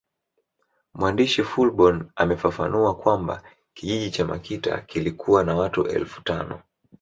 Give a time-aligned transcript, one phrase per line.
[0.93, 6.59] Mwandishi Fullborn amefafanua kwamba kijiji cha Makita kilikuwa na watu elfu tano